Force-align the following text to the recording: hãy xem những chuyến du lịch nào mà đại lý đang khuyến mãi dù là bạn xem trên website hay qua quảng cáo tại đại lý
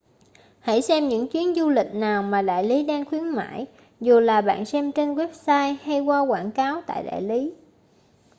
hãy 0.59 0.81
xem 0.81 1.07
những 1.09 1.27
chuyến 1.27 1.55
du 1.55 1.69
lịch 1.69 1.93
nào 1.93 2.23
mà 2.23 2.41
đại 2.41 2.63
lý 2.63 2.85
đang 2.85 3.05
khuyến 3.05 3.29
mãi 3.29 3.65
dù 3.99 4.19
là 4.19 4.41
bạn 4.41 4.65
xem 4.65 4.91
trên 4.91 5.15
website 5.15 5.75
hay 5.83 5.99
qua 5.99 6.19
quảng 6.19 6.51
cáo 6.51 6.81
tại 6.87 7.03
đại 7.03 7.21
lý 7.21 7.53